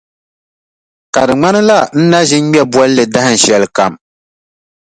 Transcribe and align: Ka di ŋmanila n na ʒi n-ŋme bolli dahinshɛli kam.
Ka 1.13 1.21
di 1.27 1.33
ŋmanila 1.37 1.77
n 1.97 2.01
na 2.09 2.19
ʒi 2.27 2.37
n-ŋme 2.41 2.61
bolli 2.73 3.03
dahinshɛli 3.13 3.67
kam. 3.75 3.93